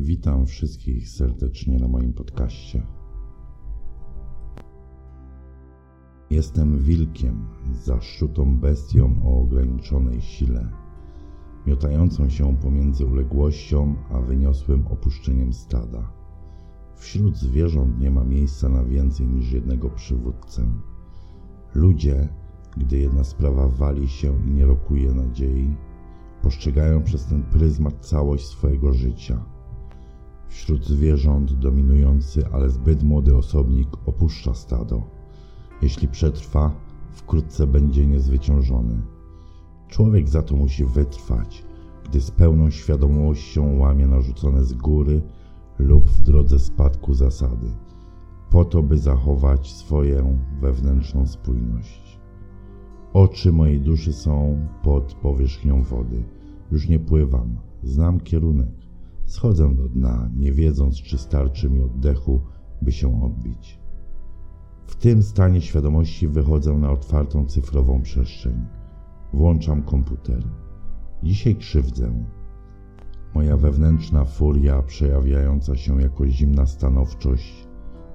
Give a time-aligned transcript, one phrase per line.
[0.00, 2.86] Witam wszystkich serdecznie na moim podcaście.
[6.30, 10.68] Jestem wilkiem, zaszczutą bestią o ograniczonej sile,
[11.66, 16.12] miotającą się pomiędzy uległością a wyniosłym opuszczeniem stada.
[16.96, 20.66] Wśród zwierząt nie ma miejsca na więcej niż jednego przywódcę.
[21.74, 22.28] Ludzie,
[22.76, 25.76] gdy jedna sprawa wali się i nie rokuje nadziei,
[26.42, 29.44] postrzegają przez ten pryzmat całość swojego życia–
[30.48, 35.02] Wśród zwierząt dominujący, ale zbyt młody osobnik opuszcza stado.
[35.82, 36.72] Jeśli przetrwa,
[37.12, 39.02] wkrótce będzie niezwyciężony.
[39.88, 41.64] Człowiek za to musi wytrwać,
[42.04, 45.22] gdy z pełną świadomością łamie narzucone z góry
[45.78, 47.66] lub w drodze spadku zasady,
[48.50, 52.20] po to by zachować swoją wewnętrzną spójność.
[53.12, 56.24] Oczy mojej duszy są pod powierzchnią wody.
[56.72, 58.87] Już nie pływam, znam kierunek.
[59.28, 62.40] Schodzę do dna, nie wiedząc, czy starczy mi oddechu,
[62.82, 63.80] by się odbić.
[64.86, 68.66] W tym stanie świadomości wychodzę na otwartą cyfrową przestrzeń.
[69.32, 70.42] Włączam komputer.
[71.22, 72.24] Dzisiaj krzywdzę.
[73.34, 77.68] Moja wewnętrzna furia, przejawiająca się jako zimna stanowczość,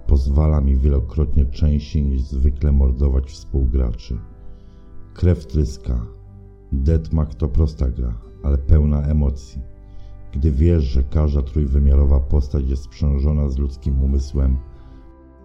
[0.07, 4.17] pozwala mi wielokrotnie częściej niż zwykle mordować współgraczy.
[5.13, 6.05] Krew tryska.
[6.71, 9.72] Deathmatch to prosta gra, ale pełna emocji
[10.33, 14.57] gdy wiesz, że każda trójwymiarowa postać jest sprzężona z ludzkim umysłem,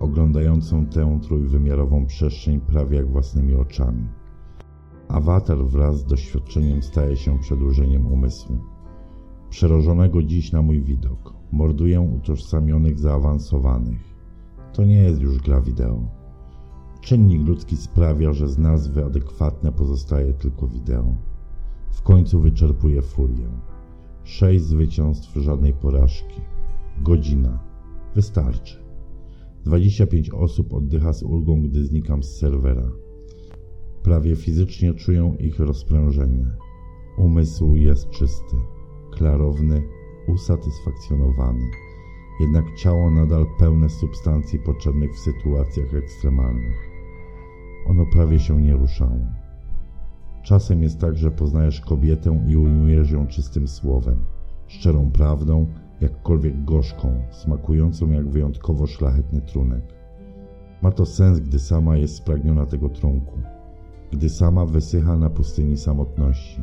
[0.01, 4.09] oglądającą tę trójwymiarową przestrzeń prawie jak własnymi oczami.
[5.09, 8.59] Awatar wraz z doświadczeniem staje się przedłużeniem umysłu.
[9.51, 14.15] Przerożonego dziś na mój widok, morduję utożsamionych zaawansowanych.
[14.73, 16.03] To nie jest już gra wideo.
[17.01, 21.15] Czynnik ludzki sprawia, że z nazwy adekwatne pozostaje tylko wideo.
[21.91, 23.49] W końcu wyczerpuje furię.
[24.29, 26.41] Sześć zwycięstw, żadnej porażki.
[27.03, 27.59] Godzina.
[28.15, 28.85] Wystarczy.
[29.65, 32.91] 25 osób oddycha z ulgą, gdy znikam z serwera.
[34.03, 36.47] Prawie fizycznie czują ich rozprężenie.
[37.19, 38.57] Umysł jest czysty,
[39.13, 39.83] klarowny,
[40.27, 41.71] usatysfakcjonowany.
[42.41, 46.91] Jednak ciało nadal pełne substancji potrzebnych w sytuacjach ekstremalnych.
[47.87, 49.38] Ono prawie się nie ruszało.
[50.49, 54.25] Czasem jest tak, że poznajesz kobietę i ujmujesz ją czystym słowem,
[54.67, 55.67] szczerą prawdą,
[56.01, 59.83] jakkolwiek gorzką, smakującą jak wyjątkowo szlachetny trunek.
[60.83, 63.39] Ma to sens, gdy sama jest spragniona tego trunku,
[64.13, 66.61] gdy sama wysycha na pustyni samotności,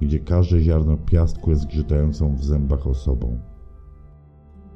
[0.00, 3.38] gdzie każde ziarno piastku jest grzytającą w zębach osobą.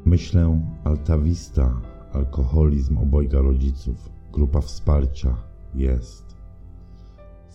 [0.04, 1.80] Myślę, altawista,
[2.12, 5.36] alkoholizm obojga rodziców, grupa wsparcia
[5.74, 6.41] jest.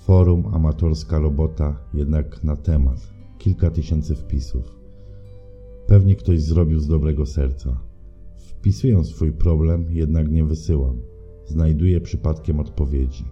[0.08, 3.14] Forum amatorska robota jednak na temat.
[3.38, 4.76] Kilka tysięcy wpisów.
[5.88, 7.78] Pewnie ktoś zrobił z dobrego serca.
[8.38, 11.02] Wpisuję swój problem, jednak nie wysyłam.
[11.46, 13.26] Znajduję przypadkiem odpowiedzi.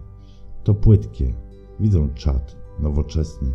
[0.64, 1.34] To płytkie.
[1.80, 3.52] Widzę czat, nowoczesny.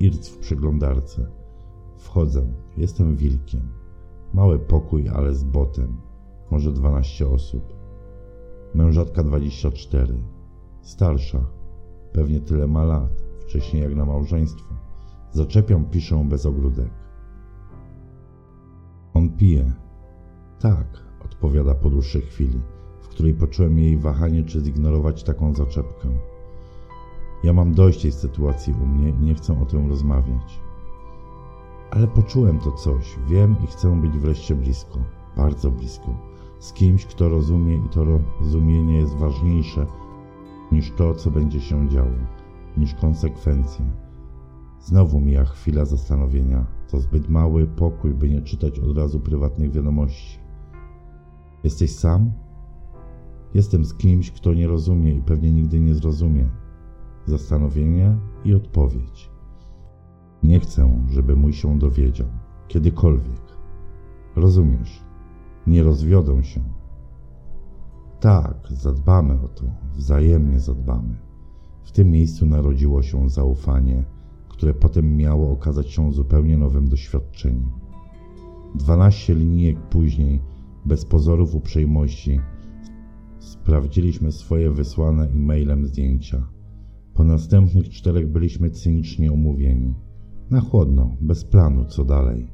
[0.00, 1.26] Irc w przeglądarce.
[1.98, 2.52] Wchodzę.
[2.76, 3.68] Jestem wilkiem.
[4.34, 5.96] Mały pokój, ale z botem.
[6.50, 7.74] Może 12 osób.
[8.74, 10.14] Mężatka 24.
[10.82, 11.59] Starsza
[12.12, 14.74] Pewnie tyle ma lat, wcześniej jak na małżeństwo.
[15.32, 16.90] Zaczepiam, piszę bez ogródek.
[19.14, 19.72] On pije.
[20.60, 20.86] Tak,
[21.24, 22.60] odpowiada po dłuższej chwili,
[23.00, 26.08] w której poczułem jej wahanie, czy zignorować taką zaczepkę.
[27.44, 30.60] Ja mam dojść tej sytuacji u mnie i nie chcę o tym rozmawiać.
[31.90, 34.98] Ale poczułem to coś, wiem i chcę być wreszcie blisko,
[35.36, 36.14] bardzo blisko,
[36.58, 39.86] z kimś, kto rozumie i to rozumienie jest ważniejsze
[40.72, 42.10] niż to, co będzie się działo,
[42.76, 43.84] niż konsekwencje.
[44.80, 46.66] Znowu mija chwila zastanowienia.
[46.90, 50.38] To zbyt mały pokój, by nie czytać od razu prywatnych wiadomości.
[51.64, 52.32] Jesteś sam?
[53.54, 56.48] Jestem z kimś, kto nie rozumie i pewnie nigdy nie zrozumie.
[57.26, 59.30] Zastanowienie i odpowiedź.
[60.42, 62.28] Nie chcę, żeby mój się dowiedział.
[62.68, 63.42] Kiedykolwiek.
[64.36, 65.04] Rozumiesz?
[65.66, 66.79] Nie rozwiodą się.
[68.20, 69.64] Tak, zadbamy o to,
[69.94, 71.16] wzajemnie zadbamy.
[71.84, 74.04] W tym miejscu narodziło się zaufanie,
[74.48, 77.70] które potem miało okazać się zupełnie nowym doświadczeniem.
[78.74, 80.42] Dwanaście linijek później,
[80.84, 82.40] bez pozorów uprzejmości,
[83.38, 86.46] sprawdziliśmy swoje wysłane e-mailem zdjęcia.
[87.14, 89.94] Po następnych czterech byliśmy cynicznie umówieni.
[90.50, 92.52] Na chłodno, bez planu, co dalej.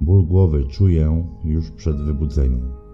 [0.00, 2.89] Ból głowy czuję już przed wybudzeniem.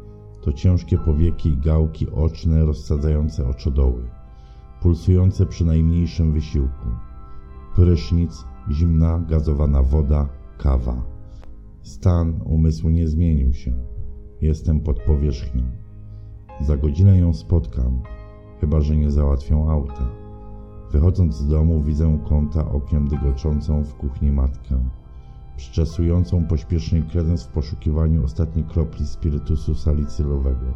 [0.46, 4.08] To ciężkie powieki i gałki oczne rozsadzające oczodoły,
[4.80, 6.88] pulsujące przy najmniejszym wysiłku.
[7.74, 10.28] Prysznic, zimna, gazowana woda,
[10.58, 11.02] kawa.
[11.82, 13.72] Stan umysłu nie zmienił się.
[14.40, 15.62] Jestem pod powierzchnią.
[16.60, 18.02] Za godzinę ją spotkam,
[18.60, 20.08] chyba że nie załatwią auta.
[20.92, 24.88] Wychodząc z domu widzę kąta okiem dygoczącą w kuchni matkę,
[25.56, 30.74] przyczesującą pośpiesznie kredens w poszukiwaniu ostatniej kropli spirytusu salicylowego.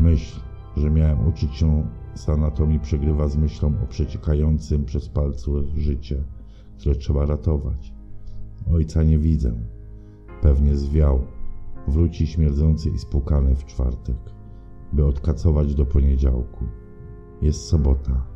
[0.00, 0.40] Myśl,
[0.76, 6.24] że miałem uczyć się z anatomii przegrywa z myślą o przeciekającym przez palce życie,
[6.78, 7.94] które trzeba ratować.
[8.72, 9.52] Ojca nie widzę.
[10.42, 11.20] Pewnie zwiał.
[11.88, 14.16] Wróci śmierdzący i spłukany w czwartek,
[14.92, 16.64] by odkacować do poniedziałku.
[17.42, 18.26] Jest sobota.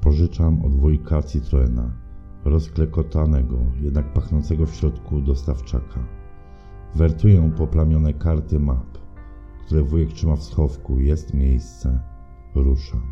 [0.00, 2.01] Pożyczam od wujka Citroena,
[2.44, 6.00] rozklekotanego, jednak pachnącego w środku dostawczaka.
[6.94, 8.98] Wertuję poplamione karty map,
[9.66, 11.00] które wujek trzyma w schowku.
[11.00, 12.00] Jest miejsce.
[12.54, 13.02] Ruszam.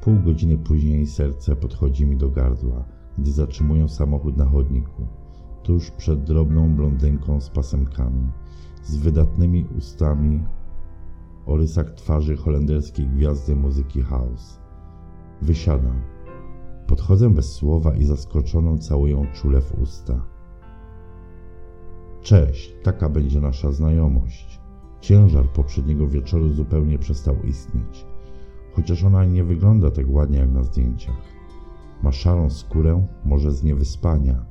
[0.00, 2.84] Pół godziny później serce podchodzi mi do gardła,
[3.18, 5.06] gdy zatrzymuję samochód na chodniku,
[5.62, 8.30] tuż przed drobną blondynką z pasemkami,
[8.82, 10.44] z wydatnymi ustami
[11.46, 14.60] o rysach twarzy holenderskiej gwiazdy muzyki house.
[15.42, 16.00] Wysiadam.
[16.86, 20.26] Podchodzę bez słowa i zaskoczoną całuję czule w usta.
[22.22, 24.60] Cześć, taka będzie nasza znajomość.
[25.00, 28.06] Ciężar poprzedniego wieczoru zupełnie przestał istnieć,
[28.72, 31.22] chociaż ona nie wygląda tak ładnie jak na zdjęciach.
[32.02, 34.44] Ma szarą skórę, może z niewyspania.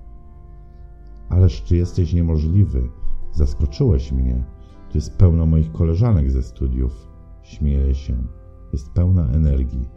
[1.29, 2.89] Ależ ty jesteś niemożliwy.
[3.31, 4.43] Zaskoczyłeś mnie.
[4.91, 7.07] Tu jest pełno moich koleżanek ze studiów.
[7.41, 8.17] Śmieje się.
[8.73, 9.89] Jest pełna energii.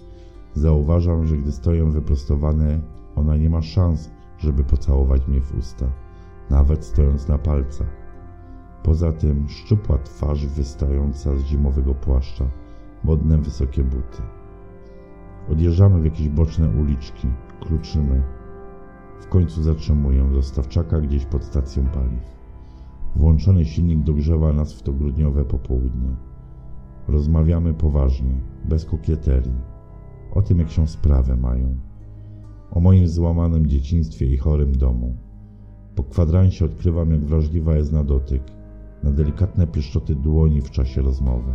[0.54, 2.80] Zauważam, że gdy stoję wyprostowany,
[3.16, 5.86] ona nie ma szans, żeby pocałować mnie w usta,
[6.50, 8.04] nawet stojąc na palcach.
[8.82, 12.44] Poza tym szczupła twarz wystająca z zimowego płaszcza,
[13.04, 14.22] modne wysokie buty.
[15.52, 17.28] Odjeżdżamy w jakieś boczne uliczki,
[17.60, 18.22] kluczymy.
[19.20, 22.34] W końcu zatrzymuję dostawczaka gdzieś pod stacją paliw.
[23.16, 26.16] Włączony silnik dogrzewa nas w to grudniowe popołudnie.
[27.08, 28.34] Rozmawiamy poważnie,
[28.64, 29.73] bez kokieterii
[30.34, 31.76] o tym, jak się sprawę mają,
[32.70, 35.16] o moim złamanym dzieciństwie i chorym domu.
[35.94, 38.42] Po kwadransie odkrywam, jak wrażliwa jest na dotyk,
[39.02, 41.52] na delikatne pieszczoty dłoni w czasie rozmowy.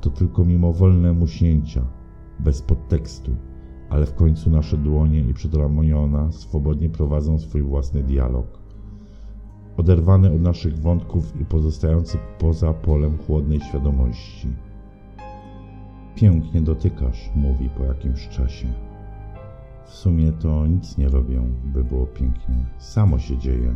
[0.00, 1.82] To tylko mimowolne muśnięcia,
[2.40, 3.36] bez podtekstu,
[3.90, 8.62] ale w końcu nasze dłonie i przedramiona swobodnie prowadzą swój własny dialog.
[9.76, 14.48] Oderwany od naszych wątków i pozostający poza polem chłodnej świadomości.
[16.20, 18.66] Pięknie dotykasz, mówi po jakimś czasie.
[19.84, 22.56] W sumie to nic nie robię, by było pięknie.
[22.78, 23.74] Samo się dzieje.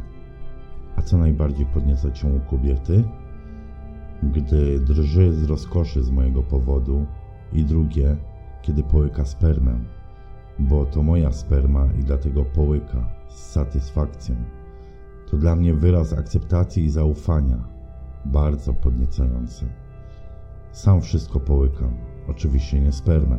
[0.97, 3.05] A co najbardziej podnieca cię u kobiety?
[4.23, 7.07] Gdy drży z rozkoszy z mojego powodu
[7.53, 8.17] i drugie,
[8.63, 9.79] kiedy połyka spermę,
[10.59, 14.37] bo to moja sperma i dlatego połyka z satysfakcją.
[15.31, 17.65] To dla mnie wyraz akceptacji i zaufania,
[18.25, 19.67] bardzo podniecające.
[20.73, 23.39] Sam wszystko połykam, oczywiście nie spermę.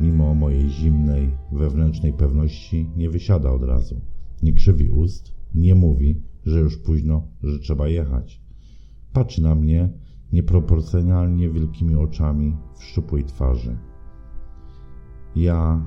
[0.00, 4.00] Mimo mojej zimnej, wewnętrznej pewności nie wysiada od razu.
[4.42, 8.42] Nie krzywi ust, nie mówi, że już późno, że trzeba jechać.
[9.12, 9.92] Patrzy na mnie
[10.32, 13.78] nieproporcjonalnie wielkimi oczami w szczupłej twarzy.
[15.36, 15.82] Ja...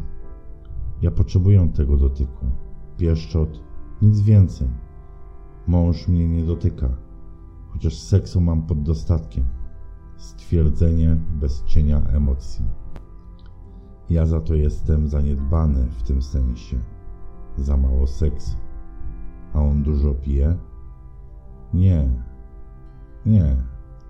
[1.02, 2.46] ja potrzebuję tego dotyku.
[2.98, 3.64] Pieszczot,
[4.02, 4.68] nic więcej.
[5.68, 6.98] Mąż mnie nie dotyka,
[7.70, 9.61] chociaż seksu mam pod dostatkiem
[10.22, 12.66] stwierdzenie bez cienia emocji.
[14.10, 16.80] Ja za to jestem zaniedbany w tym sensie.
[17.58, 18.58] Za mało seksu.
[19.54, 20.58] A on dużo pije?
[21.74, 22.10] Nie,
[23.26, 23.56] nie,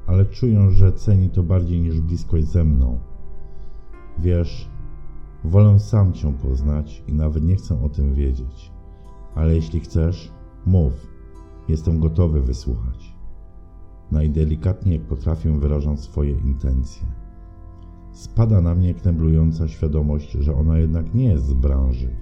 [0.08, 3.00] ale czuję, że ceni to bardziej niż bliskość ze mną.
[4.20, 4.70] Wiesz,
[5.44, 8.72] Wolę sam cię poznać i nawet nie chcę o tym wiedzieć.
[9.36, 10.32] Ale jeśli chcesz,
[10.66, 10.94] mów.
[11.68, 13.11] Jestem gotowy wysłuchać.
[14.12, 17.08] Najdelikatniej jak potrafię wyrażam swoje intencje.
[18.12, 22.16] Spada na mnie kneblująca świadomość, że ona jednak nie jest z branży.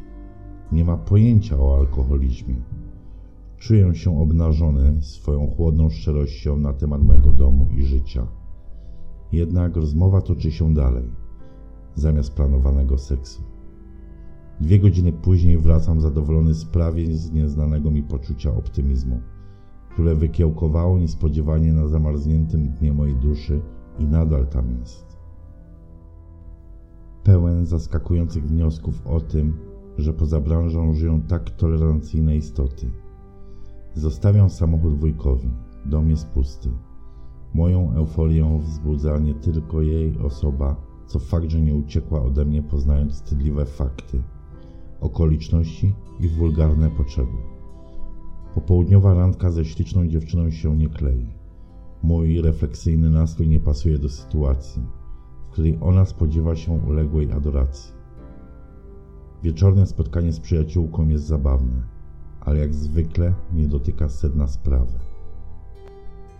[0.71, 2.55] Nie ma pojęcia o alkoholizmie.
[3.57, 8.27] Czuję się obnażony swoją chłodną szczerością na temat mojego domu i życia.
[9.31, 11.09] Jednak rozmowa toczy się dalej,
[11.95, 13.41] zamiast planowanego seksu.
[14.61, 19.21] Dwie godziny później wracam zadowolony z prawie nieznanego mi poczucia optymizmu,
[19.99, 23.61] które wykiełkowało niespodziewanie na zamarzniętym dnie mojej duszy
[23.99, 25.17] i nadal tam jest.
[27.23, 29.53] Pełen zaskakujących wniosków o tym,
[29.97, 32.91] że poza branżą żyją tak tolerancyjne istoty.
[33.93, 35.49] Zostawiam samochód wujkowi.
[35.85, 36.69] Dom jest pusty.
[37.53, 40.75] Moją euforię wzbudza nie tylko jej osoba,
[41.07, 44.23] co fakt, że nie uciekła ode mnie poznając wstydliwe fakty,
[45.01, 47.58] okoliczności i wulgarne potrzeby.
[48.55, 51.27] Popołudniowa randka ze śliczną dziewczyną się nie klei.
[52.03, 54.81] Mój refleksyjny nastrój nie pasuje do sytuacji,
[55.47, 57.93] w której ona spodziewa się uległej adoracji.
[59.43, 61.83] Wieczorne spotkanie z przyjaciółką jest zabawne,
[62.39, 64.99] ale jak zwykle nie dotyka sedna sprawy.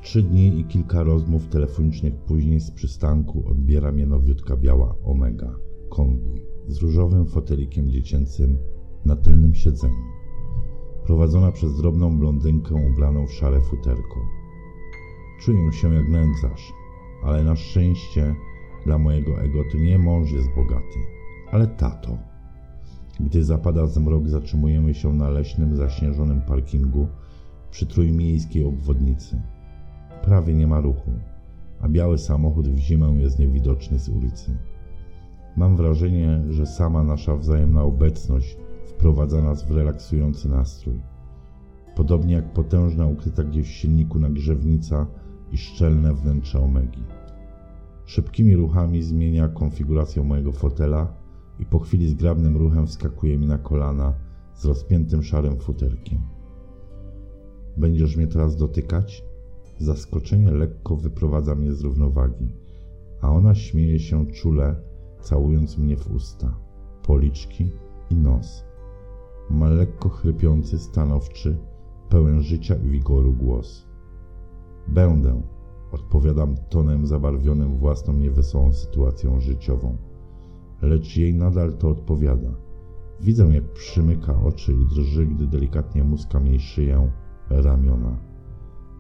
[0.01, 5.55] Trzy dni i kilka rozmów telefonicznych później z przystanku odbiera mnie nowiutka biała Omega
[5.89, 8.57] kombi z różowym fotelikiem dziecięcym
[9.05, 10.18] na tylnym siedzeniu,
[11.09, 14.19] prowadzona przez drobną blondynkę ubraną w szare futerko.
[15.39, 16.73] Czuję się jak nędzarz,
[17.23, 18.35] ale na szczęście
[18.85, 20.99] dla mojego ego to nie mąż jest bogaty,
[21.51, 22.17] ale tato.
[23.19, 27.07] Gdy zapada zmrok, zatrzymujemy się na leśnym, zaśnieżonym parkingu
[27.71, 29.41] przy trójmiejskiej obwodnicy.
[30.23, 31.11] Prawie nie ma ruchu,
[31.81, 34.57] a biały samochód w zimę jest niewidoczny z ulicy.
[35.57, 38.57] Mam wrażenie, że sama nasza wzajemna obecność
[38.99, 41.01] wprowadza nas w relaksujący nastrój.
[41.95, 45.07] Podobnie jak potężna ukryta gdzieś w silniku nagrzewnica
[45.51, 47.03] i szczelne wnętrze omegi.
[48.05, 51.13] Szybkimi ruchami zmienia konfigurację mojego fotela
[51.59, 54.13] i po chwili zgrabnym ruchem wskakuje mi na kolana
[54.55, 56.19] z rozpiętym szarym futerkiem.
[57.77, 59.23] Będziesz mnie teraz dotykać?
[59.77, 62.47] Zaskoczenie lekko wyprowadza mnie z równowagi,
[63.21, 64.75] a ona śmieje się czule,
[65.21, 66.59] całując mnie w usta,
[67.03, 67.71] policzki
[68.09, 68.68] i nos.
[69.49, 71.57] Ma lekko chrypiący, stanowczy,
[72.09, 73.85] pełen życia i wigoru głos.
[74.87, 75.41] Będę,
[75.91, 79.97] odpowiadam tonem zabarwionym własną niewesołą sytuacją życiową.
[80.81, 82.49] Lecz jej nadal to odpowiada.
[83.21, 87.11] Widzę, jak przymyka oczy i drży, gdy delikatnie muska jej szyję,
[87.49, 88.17] ramiona.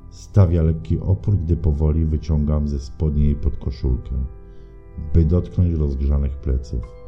[0.09, 4.11] Stawia lekki opór, gdy powoli wyciągam ze spodni jej podkoszulkę,
[5.13, 6.98] by dotknąć rozgrzanych pleców.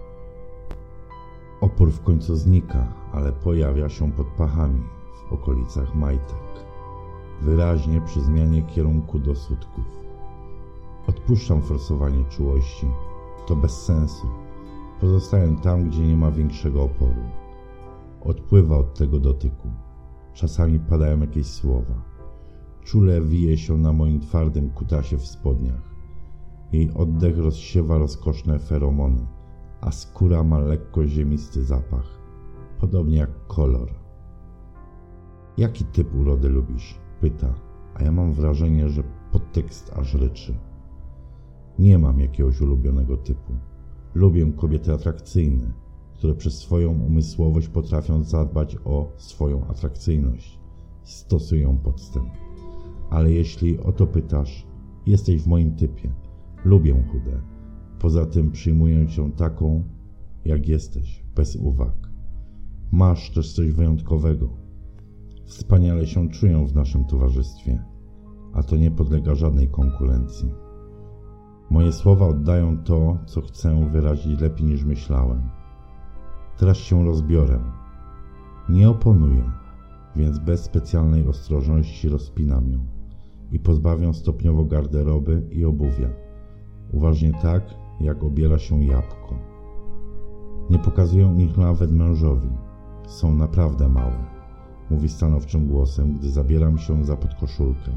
[1.62, 4.84] Opór w końcu znika, ale pojawia się pod pachami,
[5.30, 6.66] w okolicach majtek.
[7.42, 9.84] Wyraźnie przy zmianie kierunku do sutków.
[11.08, 12.88] Odpuszczam forsowanie czułości.
[13.48, 14.28] To bez sensu.
[15.02, 17.22] Pozostaję tam, gdzie nie ma większego oporu.
[18.22, 19.68] Odpływa od tego dotyku.
[20.34, 22.04] Czasami padają jakieś słowa.
[22.84, 25.92] Czule wije się na moim twardym kutasie w spodniach.
[26.72, 29.28] Jej oddech rozsiewa rozkoszne feromony,
[29.82, 32.20] a skóra ma lekko ziemisty zapach,
[32.80, 33.94] podobnie jak kolor.
[35.58, 37.00] Jaki typ urody lubisz?
[37.22, 37.54] Pyta,
[37.94, 40.58] a ja mam wrażenie, że podtekst aż ryczy.
[41.80, 43.54] Nie mam jakiegoś ulubionego typu.
[44.16, 45.72] Lubię kobiety atrakcyjne,
[46.14, 50.60] które przez swoją umysłowość potrafią zadbać o swoją atrakcyjność.
[51.04, 52.30] Stosują podstęp.
[53.10, 54.68] Ale jeśli o to pytasz,
[55.06, 56.14] jesteś w moim typie.
[56.66, 57.51] Lubię chude.
[58.02, 59.84] Poza tym przyjmuję cię taką,
[60.46, 62.10] jak jesteś, bez uwag.
[62.92, 64.50] Masz też coś wyjątkowego.
[65.46, 67.84] Wspaniale się czuję w naszym towarzystwie,
[68.54, 70.52] a to nie podlega żadnej konkurencji.
[71.70, 75.50] Moje słowa oddają to, co chcę wyrazić lepiej niż myślałem.
[76.58, 77.60] Teraz się rozbiorę.
[78.70, 79.52] Nie oponuję,
[80.16, 82.86] więc bez specjalnej ostrożności rozpinam ją
[83.52, 86.10] i pozbawiam stopniowo garderoby i obuwia.
[86.92, 89.36] Uważnie tak, jak obiera się jabłko.
[90.70, 92.50] Nie pokazują ich nawet mężowi.
[93.08, 94.26] Są naprawdę małe,
[94.90, 97.92] mówi stanowczym głosem, gdy zabieram się za podkoszulkę.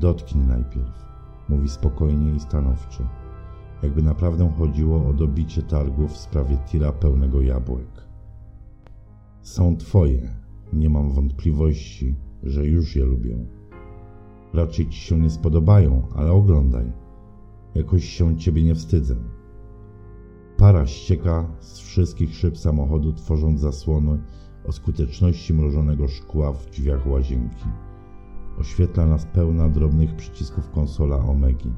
[0.00, 1.12] Dotknij najpierw
[1.48, 3.04] mówi spokojnie i stanowczo,
[3.82, 8.08] jakby naprawdę chodziło o dobicie targów w sprawie tira pełnego jabłek.
[9.42, 10.30] Są twoje,
[10.72, 13.38] nie mam wątpliwości, że już je lubię.
[14.54, 17.01] Raczej ci się nie spodobają, ale oglądaj.
[17.74, 19.16] Jakoś się ciebie nie wstydzę.
[20.56, 24.18] Para ścieka z wszystkich szyb samochodu, tworząc zasłony
[24.64, 27.64] o skuteczności mrożonego szkła w drzwiach łazienki.
[28.58, 31.72] Oświetla nas pełna drobnych przycisków konsola Omegi.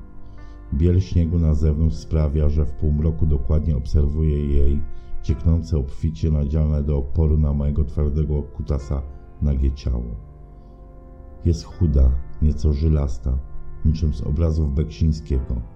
[0.75, 4.83] Biel śniegu na zewnątrz sprawia, że w półmroku dokładnie obserwuję jej
[5.23, 9.03] cieknące obficie nadziane do oporu na mojego twardego kutasa
[9.43, 10.17] nagie ciało.
[11.45, 12.11] Jest chuda,
[12.43, 13.39] nieco żylasta,
[13.85, 15.74] niczym z obrazów Beksińskiego.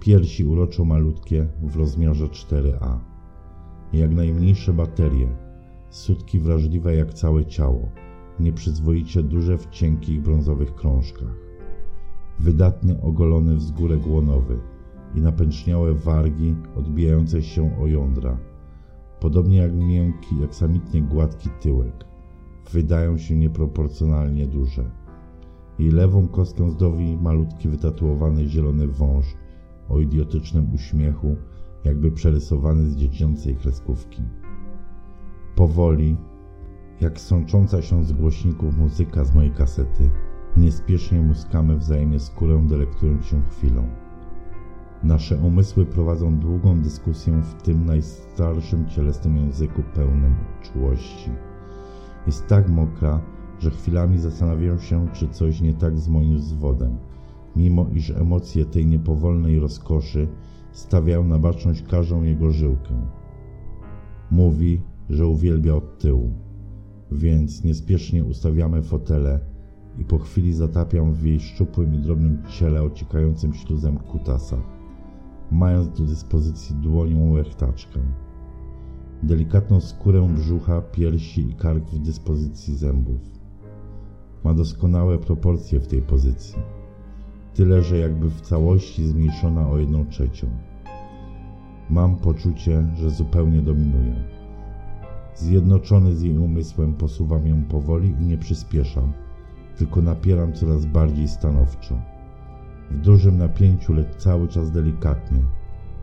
[0.00, 2.98] Piersi uroczo malutkie w rozmiarze 4A.
[3.92, 5.28] Jak najmniejsze baterie,
[5.90, 7.88] sutki wrażliwe jak całe ciało,
[8.40, 11.36] nieprzyzwoicie duże w cienkich brązowych krążkach.
[12.40, 14.58] Wydatny ogolony wzgórek łonowy
[15.14, 18.38] i napęczniałe wargi odbijające się o jądra,
[19.20, 22.04] podobnie jak miękki, jak samitnie gładki tyłek,
[22.72, 24.90] wydają się nieproporcjonalnie duże.
[25.78, 29.36] Jej lewą kostkę zdobi malutki wytatuowany zielony wąż
[29.88, 31.36] o idiotycznym uśmiechu,
[31.84, 34.22] jakby przerysowany z dziecięcej kreskówki.
[35.56, 36.16] Powoli,
[37.00, 40.10] jak sącząca się z głośników muzyka z mojej kasety,
[40.56, 43.88] niespiesznie muskamy wzajemnie skórę, delektując się chwilą.
[45.02, 51.30] Nasze umysły prowadzą długą dyskusję w tym najstarszym cielesnym języku pełnym czułości.
[52.26, 53.20] Jest tak mokra,
[53.58, 56.98] że chwilami zastanawiam się, czy coś nie tak z moim zwodem,
[57.56, 60.28] mimo iż emocje tej niepowolnej rozkoszy
[60.72, 62.94] stawiają na baczność każdą jego żyłkę.
[64.30, 66.30] Mówi, że uwielbia od tyłu,
[67.12, 69.40] więc niespiesznie ustawiamy fotele
[69.98, 74.56] i po chwili zatapiam w jej szczupłym i drobnym ciele ociekającym śluzem kutasa,
[75.50, 78.00] mając do dyspozycji dłonią łechtaczkę.
[79.22, 83.20] Delikatną skórę brzucha, piersi i kark w dyspozycji zębów.
[84.44, 86.58] Ma doskonałe proporcje w tej pozycji.
[87.56, 90.46] Tyle, że jakby w całości zmniejszona o jedną trzecią.
[91.90, 94.14] Mam poczucie, że zupełnie dominuję.
[95.34, 99.12] Zjednoczony z jej umysłem posuwam ją powoli i nie przyspieszam,
[99.78, 101.98] tylko napieram coraz bardziej stanowczo.
[102.90, 105.40] W dużym napięciu, lecz cały czas delikatnie,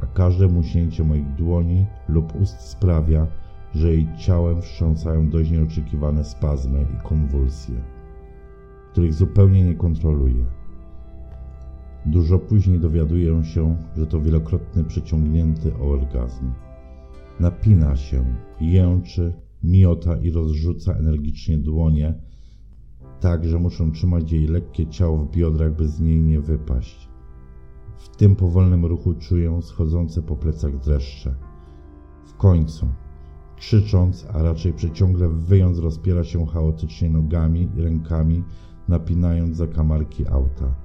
[0.02, 3.28] a każde muśnięcie moich dłoni lub ust sprawia,
[3.76, 7.76] że jej ciałem wstrząsają dość nieoczekiwane spazmy i konwulsje,
[8.92, 10.63] których zupełnie nie kontroluję.
[12.06, 16.52] Dużo później dowiaduję się, że to wielokrotny przeciągnięty orgazm.
[17.40, 18.26] Napina się,
[18.62, 22.14] jęczy, miota i rozrzuca energicznie dłonie,
[23.20, 27.10] tak, że muszą trzymać jej lekkie ciało w biodrach, by z niej nie wypaść.
[27.98, 31.36] W tym powolnym ruchu czuję schodzące po plecach dreszcze.
[32.26, 32.88] W końcu,
[33.58, 38.44] krzycząc, a raczej przeciągle wyjąc, rozpiera się chaotycznie nogami i rękami,
[38.88, 40.83] napinając zakamarki auta.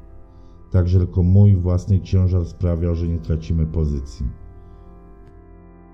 [0.70, 4.26] Tak, że tylko mój własny ciężar sprawia, że nie tracimy pozycji.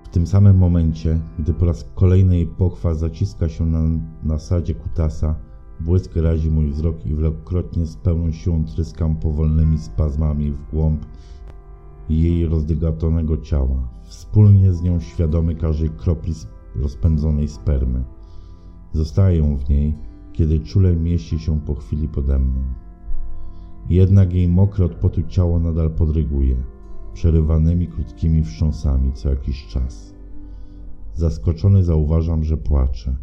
[0.03, 3.81] W tym samym momencie, gdy po raz kolejny jej pochwa zaciska się na
[4.23, 5.35] nasadzie kutasa,
[5.79, 11.05] błysk razi mój wzrok i wielokrotnie z pełną siłą tryskam powolnymi spazmami w głąb
[12.09, 16.33] jej rozdygatonego ciała, wspólnie z nią świadomy każdej kropli
[16.75, 18.03] rozpędzonej spermy.
[18.93, 19.95] Zostaję w niej,
[20.33, 22.84] kiedy czule mieści się po chwili pode mną.
[23.89, 26.55] Jednak jej mokre od potu ciało nadal podryguje,
[27.13, 30.15] przerywanymi krótkimi wstrząsami co jakiś czas.
[31.13, 33.15] Zaskoczony zauważam, że płacze.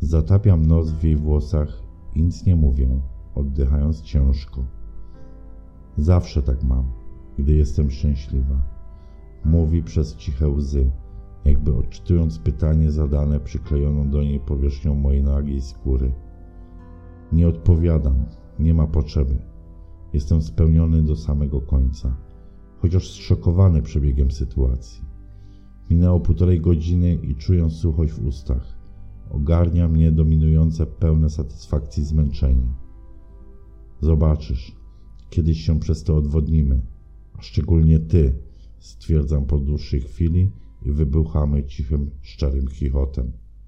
[0.00, 1.82] Zatapiam nos w jej włosach
[2.14, 3.00] i nic nie mówię,
[3.34, 4.64] oddychając ciężko.
[5.96, 6.84] Zawsze tak mam,
[7.38, 8.62] gdy jestem szczęśliwa.
[9.44, 10.90] Mówi przez ciche łzy,
[11.44, 16.12] jakby odczytując pytanie zadane przyklejoną do niej powierzchnią mojej nagiej skóry.
[17.32, 18.24] Nie odpowiadam,
[18.58, 19.47] nie ma potrzeby.
[20.12, 22.16] Jestem spełniony do samego końca,
[22.78, 25.04] chociaż zszokowany przebiegiem sytuacji.
[25.90, 28.78] Minęło półtorej godziny i czuję suchość w ustach.
[29.30, 32.74] Ogarnia mnie dominujące pełne satysfakcji zmęczenie.
[34.00, 34.76] Zobaczysz,
[35.30, 36.82] kiedyś się przez to odwodnimy,
[37.38, 38.38] a szczególnie ty,
[38.78, 43.32] stwierdzam po dłuższej chwili i wybuchamy cichym, szczerym chichotem.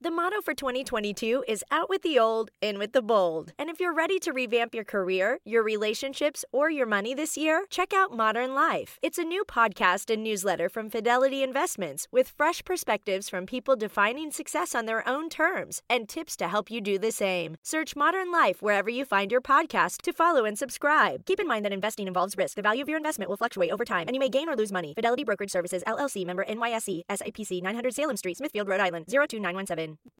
[0.00, 3.50] The motto for 2022 is out with the old, in with the bold.
[3.58, 7.64] And if you're ready to revamp your career, your relationships, or your money this year,
[7.68, 9.00] check out Modern Life.
[9.02, 14.30] It's a new podcast and newsletter from Fidelity Investments with fresh perspectives from people defining
[14.30, 17.56] success on their own terms and tips to help you do the same.
[17.64, 21.26] Search Modern Life wherever you find your podcast to follow and subscribe.
[21.26, 22.54] Keep in mind that investing involves risk.
[22.54, 24.70] The value of your investment will fluctuate over time, and you may gain or lose
[24.70, 24.94] money.
[24.94, 30.12] Fidelity Brokerage Services, LLC, member NYSE, SIPC, 900 Salem Street, Smithfield, Rhode Island, 02917 happen